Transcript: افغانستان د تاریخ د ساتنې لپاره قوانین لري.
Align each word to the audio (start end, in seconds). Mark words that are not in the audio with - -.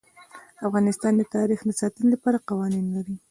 افغانستان 0.67 1.13
د 1.17 1.21
تاریخ 1.35 1.59
د 1.65 1.71
ساتنې 1.81 2.07
لپاره 2.13 2.43
قوانین 2.49 2.85
لري. 2.95 3.15